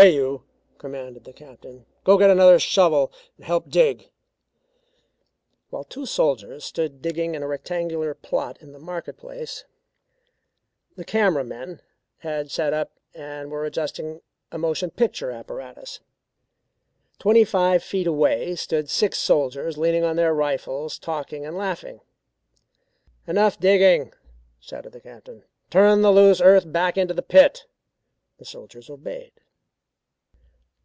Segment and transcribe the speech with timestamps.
[0.00, 0.44] "Hey, you!"
[0.78, 1.84] commanded the Captain.
[2.04, 4.10] "Go get another shovel and help dig."
[5.70, 9.64] While two soldiers stood digging in a rectangular plot in the market place,
[10.94, 11.82] the camera men
[12.18, 14.20] had set up and were adjusting
[14.52, 15.98] a motion picture apparatus.
[17.18, 21.98] Twenty five feet away stood six soldiers leaning on their rifles talking and laughing.
[23.26, 24.12] "Enough digging!"
[24.60, 25.42] shouted the Captain.
[25.70, 27.66] "Turn the loose earth back into the pit."
[28.38, 29.32] The soldiers obeyed.